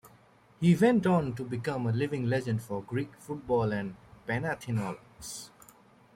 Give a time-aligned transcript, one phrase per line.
[0.59, 3.95] He went on to become a living legend for Greek football and
[4.27, 5.51] Panathinaikos.